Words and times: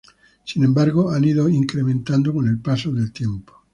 Sin 0.43 0.63
embargo, 0.63 1.11
han 1.11 1.25
ido 1.25 1.47
incrementando 1.47 2.33
con 2.33 2.47
el 2.47 2.59
paso 2.59 2.91
del 2.91 3.13
tiempo. 3.13 3.53